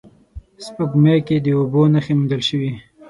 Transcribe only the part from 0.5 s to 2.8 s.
سپوږمۍ کې د اوبو نخښې موندل شوې